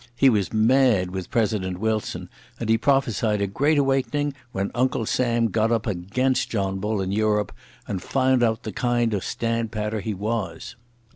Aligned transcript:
He 0.15 0.31
was 0.31 0.51
mad 0.51 1.11
with 1.11 1.29
President 1.29 1.79
Wilson, 1.79 2.27
and 2.59 2.69
he 2.69 2.75
prophesied 2.79 3.39
a 3.39 3.45
great 3.45 3.77
awakening 3.77 4.33
when 4.51 4.71
Uncle 4.73 5.05
Sam 5.05 5.49
got 5.49 5.71
up 5.71 5.85
against 5.85 6.49
John 6.49 6.79
Bull 6.79 7.01
in 7.01 7.11
Europe 7.11 7.51
and 7.87 8.01
found 8.01 8.41
out 8.41 8.63
the 8.63 8.71
kind 8.71 9.13
of 9.13 9.23
standpatter 9.23 9.99
he 10.01 10.15
was. 10.15 10.75